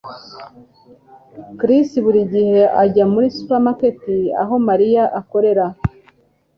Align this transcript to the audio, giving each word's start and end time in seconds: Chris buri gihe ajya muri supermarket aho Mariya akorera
Chris 1.59 1.89
buri 2.05 2.21
gihe 2.33 2.61
ajya 2.83 3.05
muri 3.13 3.27
supermarket 3.37 3.99
aho 4.41 4.53
Mariya 4.67 5.03
akorera 5.19 5.65